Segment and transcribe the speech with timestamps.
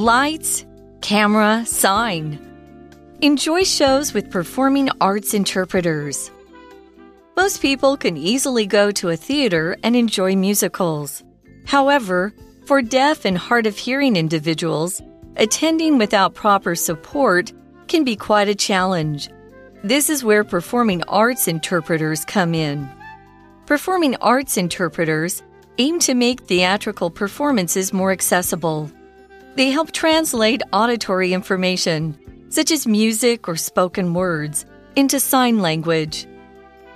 [0.00, 0.64] Lights,
[1.02, 2.38] camera, sign.
[3.20, 6.30] Enjoy shows with performing arts interpreters.
[7.36, 11.22] Most people can easily go to a theater and enjoy musicals.
[11.66, 12.32] However,
[12.64, 15.02] for deaf and hard of hearing individuals,
[15.36, 17.52] attending without proper support
[17.86, 19.28] can be quite a challenge.
[19.84, 22.88] This is where performing arts interpreters come in.
[23.66, 25.42] Performing arts interpreters
[25.76, 28.90] aim to make theatrical performances more accessible.
[29.56, 32.16] They help translate auditory information,
[32.50, 34.64] such as music or spoken words,
[34.96, 36.26] into sign language.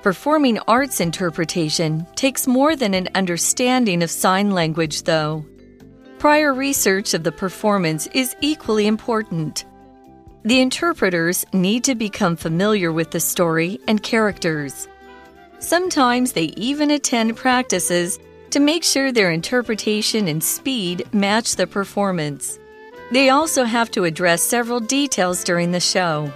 [0.03, 5.45] Performing arts interpretation takes more than an understanding of sign language, though.
[6.19, 9.65] Prior research of the performance is equally important.
[10.45, 14.89] The interpreters need to become familiar with the story and characters.
[15.59, 18.19] Sometimes they even attend practices
[18.55, 22.61] to make sure their interpretation and speed match the performance.
[23.11, 26.33] They also have to address several details during the show.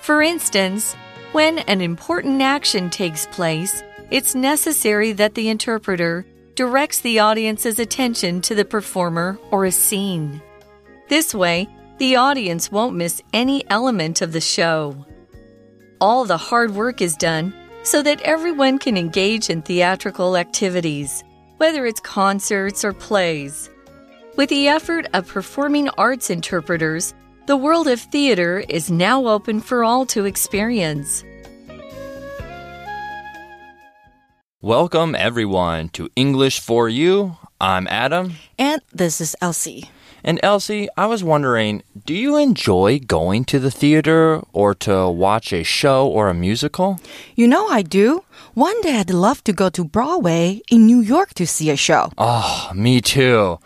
[0.00, 0.94] For instance,
[1.30, 8.40] when an important action takes place, it's necessary that the interpreter directs the audience's attention
[8.40, 10.42] to the performer or a scene.
[11.08, 11.68] This way,
[11.98, 15.06] the audience won't miss any element of the show.
[16.00, 21.22] All the hard work is done so that everyone can engage in theatrical activities
[21.64, 23.70] whether it's concerts or plays.
[24.36, 27.14] With the effort of performing arts interpreters,
[27.46, 31.24] the world of theater is now open for all to experience.
[34.60, 37.38] Welcome, everyone, to English for You.
[37.58, 38.34] I'm Adam.
[38.58, 39.88] And this is Elsie.
[40.22, 45.50] And Elsie, I was wondering, do you enjoy going to the theater or to watch
[45.54, 47.00] a show or a musical?
[47.36, 48.23] You know I do.
[48.54, 52.12] One day I'd love to go to Broadway in New York to see a show.
[52.16, 53.58] Oh, me too.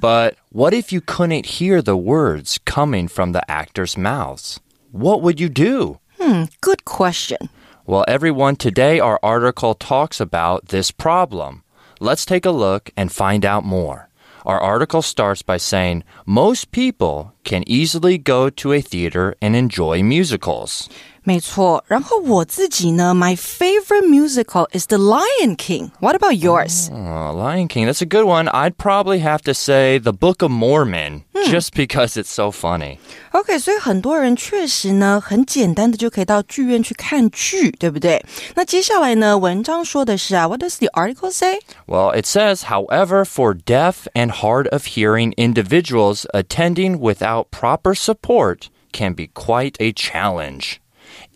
[0.00, 4.58] But what if you couldn't hear the words coming from the actors' mouths?
[4.90, 6.00] What would you do?
[6.18, 7.50] Hmm, good question.
[7.86, 11.62] Well, everyone, today our article talks about this problem.
[12.00, 14.08] Let's take a look and find out more.
[14.44, 20.01] Our article starts by saying most people can easily go to a theater and enjoy
[20.03, 20.87] musicals.
[21.23, 25.91] 没错，然后我自己呢，my favorite musical is The Lion King.
[25.99, 26.89] What about yours?
[26.89, 28.47] Oh, Lion King, that's a good one.
[28.47, 32.99] I'd probably have to say The Book of Mormon, just because it's so funny.
[33.33, 38.23] OK，所以很多人确实呢，很简单的就可以到剧院去看剧，对不对？
[38.55, 41.59] 那接下来呢，文章说的是啊，What does the article say?
[41.87, 48.68] Well, it says, however, for deaf and hard of hearing individuals, attending without proper support
[48.92, 50.80] can be quite a challenge.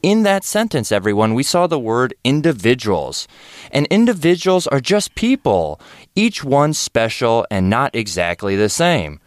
[0.02, 3.26] In that sentence, everyone, we saw the word individuals.
[3.72, 5.80] And individuals are just people,
[6.14, 9.20] each one special and not exactly the same.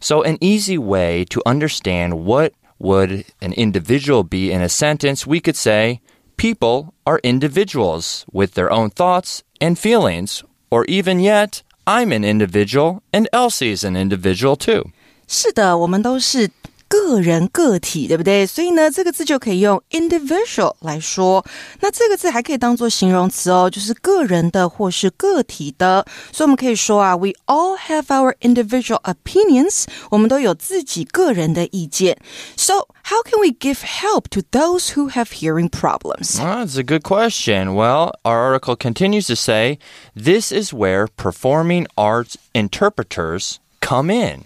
[0.00, 5.40] So, an easy way to understand what would an individual be in a sentence, we
[5.40, 6.00] could say,
[6.36, 10.44] people are individuals with their own thoughts and feelings.
[10.70, 14.92] Or even yet, I'm an individual and Elsie's an individual too.
[15.27, 16.49] 是的，我们都是
[16.87, 18.45] 个人个体，对不对？
[18.45, 21.43] 所以呢，这个字就可以用 individual 来说。
[21.79, 26.05] 那这个字还可以当做形容词哦，就是个人的或是个体的。
[26.31, 29.85] 所以我们可以说啊，We all have our individual opinions。
[30.11, 32.19] 我们都有自己个人的意见。
[32.55, 36.37] So how can we give help to those who have hearing problems?
[36.39, 37.73] Well, that's a good question.
[37.73, 39.79] Well, our article continues to say
[40.15, 44.43] this is where performing arts interpreters come in.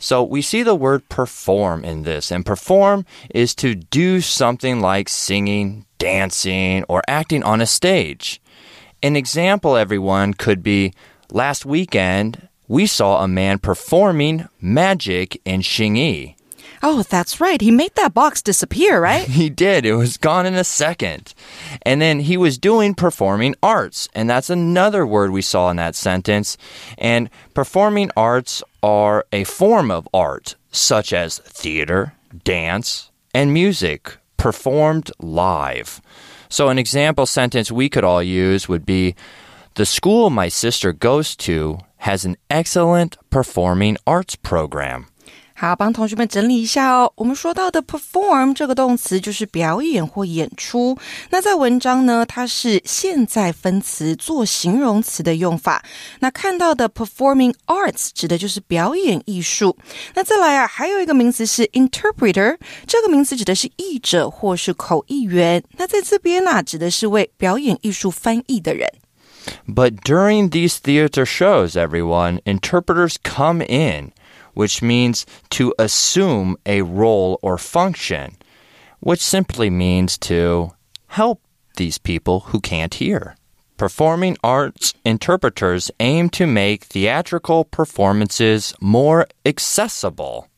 [0.00, 5.08] So we see the word perform in this, and perform is to do something like
[5.08, 8.40] singing, dancing, or acting on a stage.
[9.02, 10.94] An example, everyone, could be
[11.30, 16.36] last weekend we saw a man performing magic in Xinyi.
[16.82, 17.60] Oh, that's right.
[17.60, 19.26] He made that box disappear, right?
[19.40, 19.84] He did.
[19.86, 21.34] It was gone in a second.
[21.82, 24.08] And then he was doing performing arts.
[24.14, 26.56] And that's another word we saw in that sentence.
[26.98, 35.10] And performing arts are a form of art, such as theater, dance, and music performed
[35.20, 36.00] live.
[36.48, 39.14] So, an example sentence we could all use would be
[39.74, 45.06] The school my sister goes to has an excellent performing arts program.
[45.60, 47.12] 好，帮同学们整理一下哦。
[47.16, 50.96] 我们说到的 perform 这个动词就是表演或演出。
[51.28, 55.84] 那在文章呢，它是现在分词做形容词的用法。
[56.20, 59.76] 那看到的 performing arts 指的就是表演艺术。
[60.14, 65.62] 那再来啊，还有一个名词是 interpreter，这个名词指的是译者或是口译员。
[65.76, 68.88] 那在这边呢、指的是为表演艺术翻译的人。
[69.66, 74.12] But during these theater shows, everyone, interpreters come in.
[74.54, 78.36] Which means to assume a role or function,
[79.00, 80.72] which simply means to
[81.08, 81.40] help
[81.76, 83.36] these people who can't hear.
[83.76, 90.49] Performing arts interpreters aim to make theatrical performances more accessible.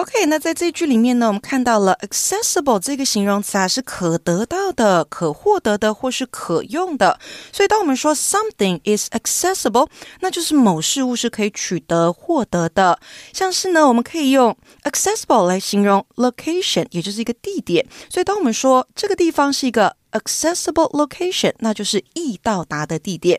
[0.00, 7.20] OK，那在这一句里面呢，我们看到了 accessible 这个形容词啊，是可得到的、可获得的或是可用的。
[7.52, 9.86] 所以当我们说 something is accessible，
[10.20, 12.98] 那就是某事物是可以取得、获得的。
[13.34, 17.86] 像是呢，我们可以用 accessible 来形容 location，也就是一个地点。
[18.08, 23.38] 所以当我们说这个地方是一个 accessible location，那就是易到达的地点。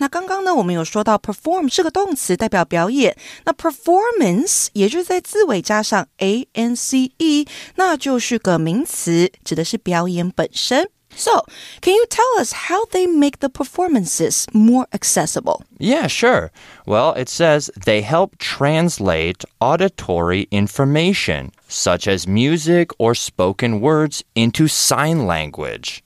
[0.00, 3.16] 那刚刚呢，我们有说到 perform 是个动词，代表表演。
[3.44, 7.46] 那 performance 也就是在字尾加上 a n c e，
[7.76, 10.90] 那就是个名词，指的是表演本身。
[11.18, 11.46] So,
[11.80, 15.62] can you tell us how they make the performances more accessible?
[15.78, 16.50] Yeah, sure.
[16.84, 24.68] Well, it says they help translate auditory information, such as music or spoken words, into
[24.68, 26.02] sign language.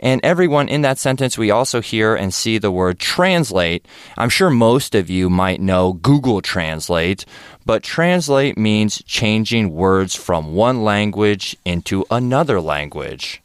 [0.00, 3.86] And everyone in that sentence, we also hear and see the word translate.
[4.16, 7.26] I'm sure most of you might know Google Translate,
[7.66, 13.42] but translate means changing words from one language into another language.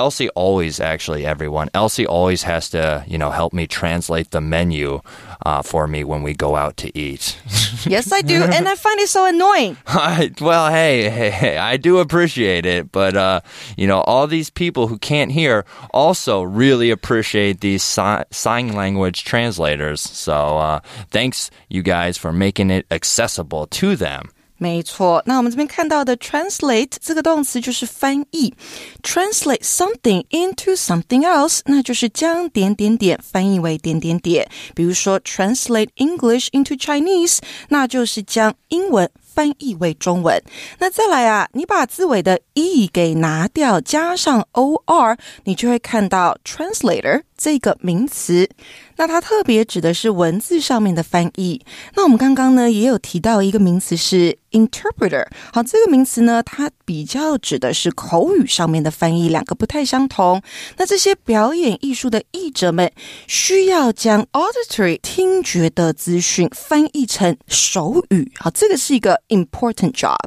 [0.00, 5.02] Elsie always, actually, everyone, Elsie always has to, you know, help me translate the menu
[5.44, 7.38] uh, for me when we go out to eat.
[7.86, 9.76] yes, I do, and I find it so annoying.
[10.40, 13.42] well, hey, hey, hey, I do appreciate it, but uh,
[13.76, 19.24] you know, all these people who can't hear also really appreciate these si- sign language
[19.24, 20.00] translators.
[20.00, 20.80] So, uh,
[21.10, 24.30] thanks you guys for making it accessible to them.
[24.62, 28.52] 没错，那我们这边看到的 translate 这个动词就是翻译
[29.02, 34.46] ，translate something into something else，那就是将点点点翻译为点点点。
[34.74, 37.38] 比如说 translate English into Chinese，
[37.70, 40.42] 那就是将英文翻译为中文。
[40.78, 48.50] 那再来啊，你把字尾的 e 给拿掉，加上 o r，你就会看到 translator 这个名词。
[48.99, 51.61] 那它特别指的是文字上面的翻译。
[51.95, 55.25] 那我们刚刚呢也有提到一个名词是 interpreter。
[55.53, 60.41] 好，这个名词呢，它比较指的是口语上面的翻译，两个不太相同。
[60.77, 62.91] 那这些表演艺术的译者们
[63.27, 68.31] 需要将 auditory 听觉的资讯翻译成手语。
[68.39, 70.17] 好，这个是一个 important job.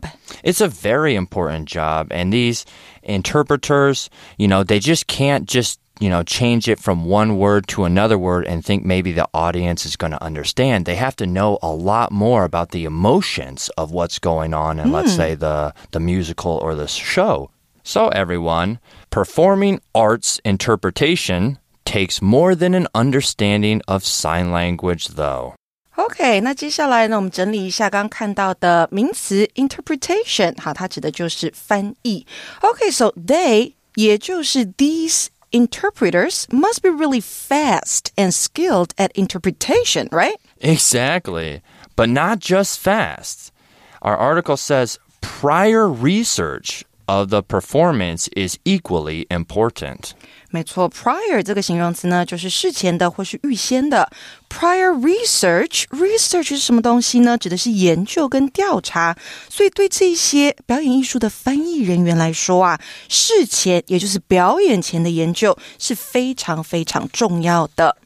[0.42, 2.62] It's a very important job, and these
[3.02, 4.06] interpreters,
[4.36, 8.16] you know, they just can't just you know, change it from one word to another
[8.16, 10.84] word and think maybe the audience is going to understand.
[10.84, 14.88] They have to know a lot more about the emotions of what's going on in,
[14.88, 14.92] mm.
[14.92, 15.16] let's hmm.
[15.16, 17.50] say, the, the musical or the show.
[17.82, 18.78] So, everyone,
[19.10, 25.54] performing arts interpretation takes more than an understanding of sign language, though.
[25.96, 30.54] OK，那接下来呢，我们整理一下刚刚看到的名词 interpretation。
[30.60, 32.24] 好，它指的就是翻译。
[32.60, 40.35] OK，so、okay, they 也就是 these interpreters must be really fast and skilled at interpretation, right?
[40.59, 41.61] Exactly.
[41.95, 43.53] But not just fast.
[44.01, 50.13] Our article says prior research of the performance is equally important.
[50.53, 54.07] 没错，prior 这个形容词呢，就是事前的或是预先的。
[54.47, 57.35] Prior research，research 是什么东西呢？
[57.35, 59.17] 指的是研究跟调查。
[59.49, 67.97] 所以对这些表演艺术的翻译人员来说啊，事前也就是表演前的研究是非常非常重要的。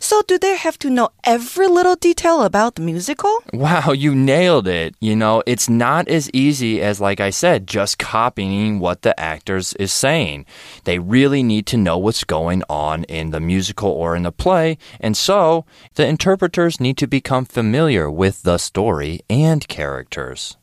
[0.00, 3.42] So, do they have to know every little detail about the musical?
[3.52, 4.94] Wow, you nailed it.
[5.00, 9.72] You know, it's not as easy as, like I said, just copying what the actors
[9.74, 10.46] is saying.
[10.84, 14.78] They really need to know what's going on in the musical or in the play.
[15.00, 15.64] And so,
[15.94, 20.56] the interpreters need to become familiar with the story and characters.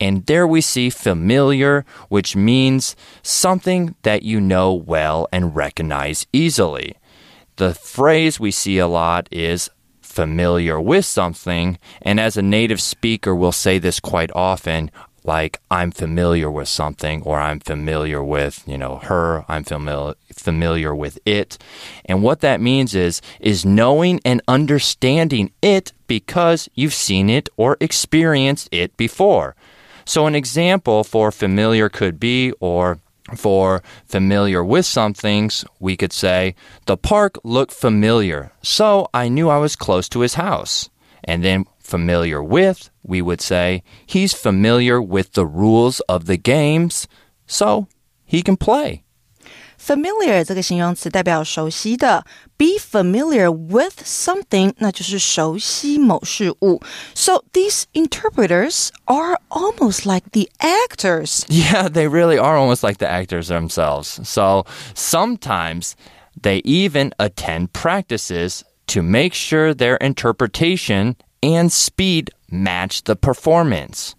[0.00, 6.96] And there we see familiar, which means something that you know well and recognize easily.
[7.56, 9.70] The phrase we see a lot is
[10.00, 11.78] familiar with something.
[12.02, 14.90] And as a native speaker, we'll say this quite often
[15.24, 20.94] like I'm familiar with something or I'm familiar with, you know, her, I'm familiar familiar
[20.94, 21.56] with it.
[22.04, 27.78] And what that means is is knowing and understanding it because you've seen it or
[27.80, 29.56] experienced it before.
[30.04, 32.98] So an example for familiar could be or
[33.36, 36.54] for familiar with some things, we could say,
[36.86, 40.90] the park looked familiar, so I knew I was close to his house.
[41.22, 47.08] And then familiar with, we would say, he's familiar with the rules of the games,
[47.46, 47.88] so
[48.24, 49.03] he can play
[49.83, 52.25] familiar 这个形容词代表熟悉的，
[52.57, 56.81] be familiar with something 那就是熟悉某事物。
[57.13, 61.43] So these interpreters are almost like the actors.
[61.47, 64.19] Yeah, they really are almost like the actors themselves.
[64.23, 64.65] So
[64.95, 65.93] sometimes
[66.41, 74.15] they even attend practices to make sure their interpretation and speed match the performance.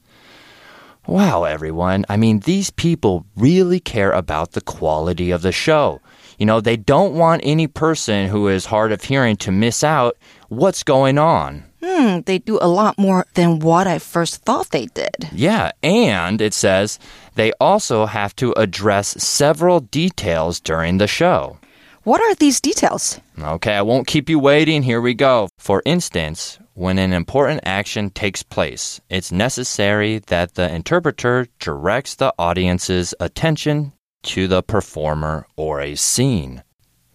[1.07, 2.05] Wow, everyone.
[2.09, 6.01] I mean, these people really care about the quality of the show.
[6.39, 10.17] You know, they don't want any person who is hard of hearing to miss out
[10.49, 11.63] what's going on.
[11.83, 15.29] Hmm, they do a lot more than what I first thought they did.
[15.31, 16.97] Yeah, and it says
[17.35, 21.59] they also have to address several details during the show.
[22.03, 23.19] What are these details?
[23.39, 24.83] Okay, I won't keep you waiting.
[24.83, 25.49] Here we go.
[25.57, 32.33] For instance, when an important action takes place, it's necessary that the interpreter directs the
[32.37, 36.61] audience's attention to the performer or a scene.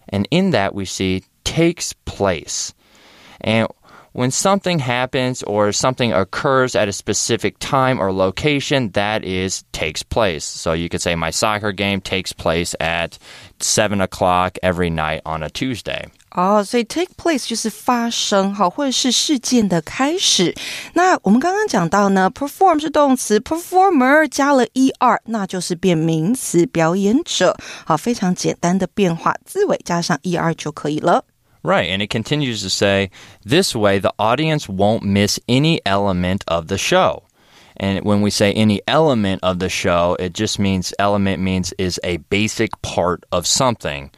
[0.09, 2.73] And in that, we see takes place.
[3.43, 3.69] And
[4.14, 10.04] when something happens or something occurs at a specific time or location, that is takes
[10.04, 10.46] place.
[10.46, 13.18] So you could say my soccer game takes place at
[13.60, 16.06] seven o'clock every night on a Tuesday.
[16.32, 20.54] 哦，所以 take place 就是发生，好，或者是事件的开始。
[20.94, 27.56] 那我们刚刚讲到呢，perform 是动词，performer 加了 er，那就是变名词，表演者。
[27.86, 31.24] 好，非常简单的变化，字尾加上 er 就可以了。
[31.63, 33.11] Right, and it continues to say
[33.45, 37.25] this way the audience won't miss any element of the show.
[37.77, 42.01] And when we say any element of the show, it just means element means is
[42.05, 44.11] a basic part of something.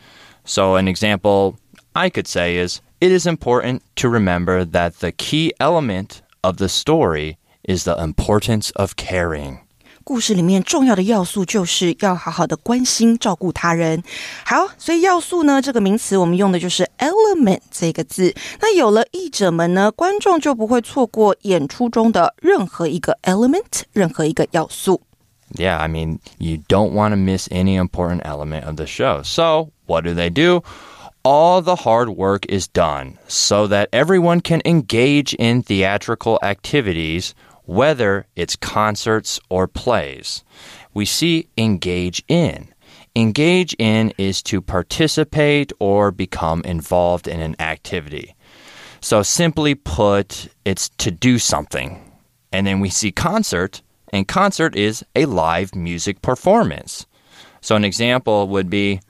[0.45, 1.59] So an example
[1.95, 6.69] I could say is it is important to remember that the key element of the
[6.69, 9.61] story is the importance of caring.
[10.12, 14.04] 故事里面重要的要素就是要好好的关心、照顾他人。
[14.46, 18.34] 好，所以要素呢这个名词我们用的就是 element 这个字。
[18.62, 25.02] 那有了译者们呢，观众就不会错过演出中的任何一个 element，任何一个要素。
[25.56, 29.24] Yeah, I mean, you don't want to miss any important element of the show.
[29.24, 30.64] So, what do they do?
[31.24, 37.34] All the hard work is done so that everyone can engage in theatrical activities,
[37.65, 40.45] whether it's concerts or plays.
[40.95, 42.69] We see engage in.
[43.15, 48.35] Engage in is to participate or become involved in an activity.
[49.01, 52.13] So, simply put, it's to do something.
[52.53, 57.07] And then we see concert, and concert is a live music performance.
[57.61, 59.01] So, an example would be,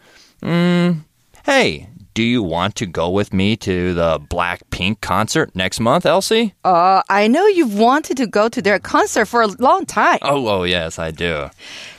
[0.42, 1.04] mm,
[1.44, 6.54] hey, do you want to go with me to the Blackpink concert next month, Elsie?
[6.64, 10.19] Uh, I know you've wanted to go to their concert for a long time.
[10.23, 11.49] Oh, oh, yes, I do.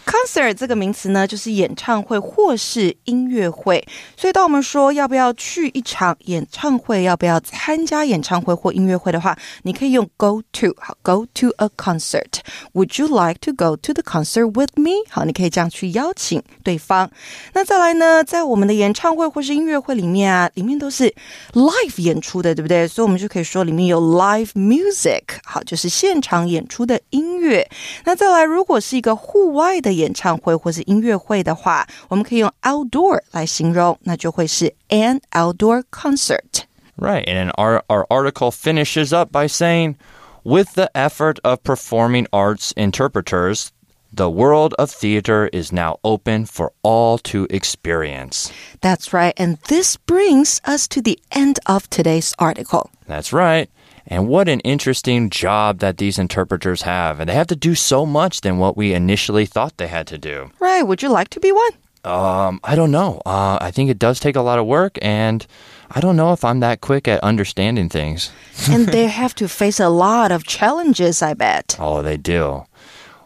[0.05, 3.86] Concert 这个名词呢，就是演唱会或是音乐会。
[4.17, 12.39] 所以，当我们说要不要去一场演唱会，要不要参加演唱会或音乐会的话，你可以用 go to，好，go to a concert。
[12.74, 14.91] Would you like to go to the concert with me？
[15.10, 17.10] 好，你可以这样去邀请对方。
[17.53, 21.13] 那再来呢，在我们的演唱会或是音乐会里面啊，里面都是
[21.53, 22.88] live 演出的，对不对？
[22.88, 27.68] 所以我们就可以说里面有 live music，好，就是现场演出的音乐。
[28.04, 36.64] 那再来，如果是一个户外的演唱会或是音乐会的话，我们可以用 outdoor 来形容，那就会是 an outdoor concert。
[36.97, 37.25] Right.
[37.26, 39.94] And our, our article finishes up by saying,
[40.42, 43.68] with the effort of performing arts interpreters,
[44.12, 48.50] the world of theater is now open for all to experience.
[48.80, 52.90] That's right, and this brings us to the end of today's article.
[53.06, 53.68] That's right.
[54.05, 57.19] And what an interesting job that these interpreters have.
[57.19, 60.17] And they have to do so much than what we initially thought they had to
[60.17, 60.51] do.
[60.60, 61.72] Right, would you like to be one?
[62.03, 63.22] Um, I don't know.
[63.25, 65.45] Uh, I think it does take a lot of work, and
[65.89, 68.29] I don't know if I'm that quick at understanding things.
[68.69, 71.77] and they have to face a lot of challenges, I bet.
[71.79, 72.65] Oh, they do.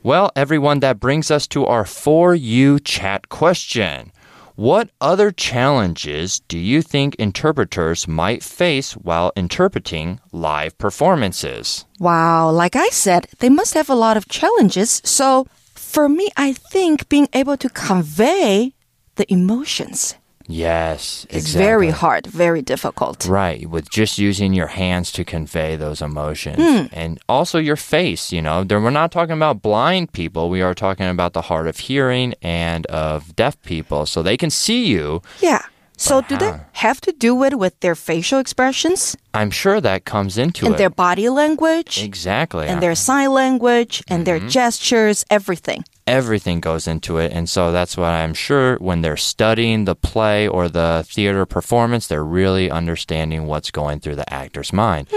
[0.03, 4.11] Well, everyone, that brings us to our For You chat question.
[4.57, 11.85] What other challenges do you think interpreters might face while interpreting live performances?
[11.99, 14.99] Wow, like I said, they must have a lot of challenges.
[15.05, 15.45] So,
[15.75, 18.73] for me, I think being able to convey
[19.13, 20.15] the emotions
[20.47, 21.61] Yes, exactly.
[21.65, 23.25] very hard, very difficult.
[23.27, 26.57] Right, with just using your hands to convey those emotions.
[26.57, 26.85] Hmm.
[26.93, 28.63] And also your face, you know.
[28.63, 30.49] There, we're not talking about blind people.
[30.49, 34.05] We are talking about the hard of hearing and of deaf people.
[34.05, 35.63] So they can see you, Yeah.
[35.97, 40.37] So do they have to do it with their facial expressions I'm sure that comes
[40.37, 40.75] into and it.
[40.75, 42.67] And their body language exactly.
[42.67, 44.47] and their sign language and their Mm-hmm.
[44.49, 45.83] gestures, everything?
[46.05, 47.33] everything goes into it.
[47.33, 52.07] And so that's what I'm sure when they're studying the play or the theater performance,
[52.07, 55.07] they're really understanding what's going through the actor's mind.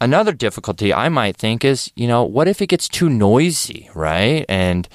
[0.00, 4.44] Another difficulty I might think is, you know, what if it gets too noisy, right?
[4.48, 4.86] And,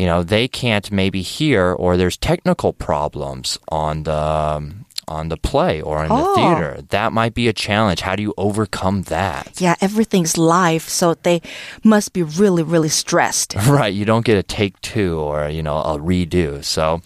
[0.00, 4.16] you know, they can't maybe hear or there's technical problems on the.
[4.56, 6.34] um, on the play or in the Oh.
[6.36, 6.72] theater.
[6.90, 8.00] That might be a challenge.
[8.06, 9.60] How do you overcome that?
[9.60, 11.42] Yeah, everything's live, so they
[11.82, 13.56] must be really, really stressed.
[13.66, 16.62] Right, you don't get a take two or you know a redo.
[16.62, 17.00] So,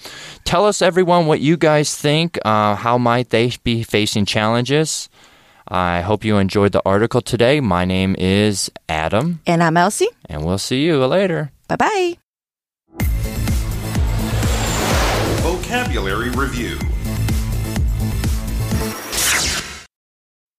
[0.44, 2.36] tell us everyone what you guys think.
[2.44, 5.08] Uh, how might they be facing challenges?
[5.66, 7.60] I hope you enjoyed the article today.
[7.60, 10.12] My name is Adam, And I'm Elsie.
[10.28, 11.52] and we'll see you later.
[11.68, 12.23] Bye bye.
[15.74, 16.78] Vocabulary Review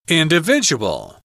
[0.09, 1.21] Individual.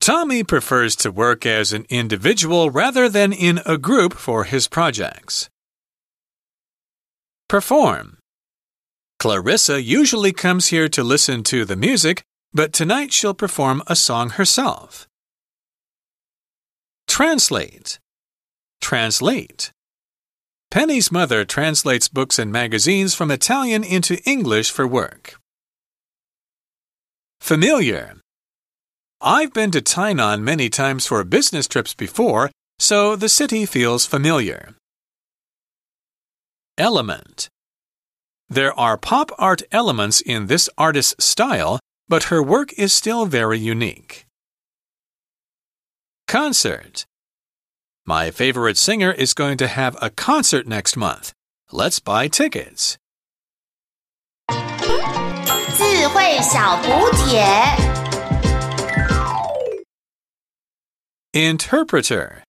[0.00, 5.50] Tommy prefers to work as an individual rather than in a group for his projects.
[7.48, 8.18] Perform.
[9.18, 12.22] Clarissa usually comes here to listen to the music,
[12.52, 15.08] but tonight she'll perform a song herself.
[17.08, 17.98] Translate.
[18.80, 19.73] Translate.
[20.70, 25.40] Penny's mother translates books and magazines from Italian into English for work.
[27.40, 28.16] Familiar.
[29.20, 34.74] I've been to Tainan many times for business trips before, so the city feels familiar.
[36.76, 37.48] Element.
[38.48, 41.78] There are pop art elements in this artist's style,
[42.08, 44.26] but her work is still very unique.
[46.26, 47.04] Concert.
[48.05, 51.33] My favorite singer is going to have a concert next month.
[51.71, 52.97] Let's buy tickets.
[54.49, 57.45] 智慧小补帖。
[61.33, 62.43] Interpreter.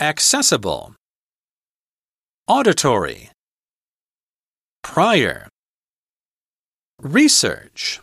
[0.00, 0.94] Accessible.
[2.46, 3.30] Auditory.
[4.82, 5.48] Prior.
[7.02, 8.00] Research.